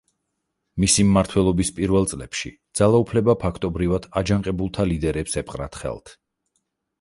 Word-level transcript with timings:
მისი 0.83 1.03
მმართველობის 1.09 1.69
პირველ 1.79 2.07
წლებში 2.13 2.51
ძალაუფლება 2.79 3.35
ფაქტობრივად 3.45 4.09
აჯანყებულთა 4.23 4.87
ლიდერებს 4.93 5.39
ეპყრათ 5.43 5.79
ხელთ. 5.85 6.17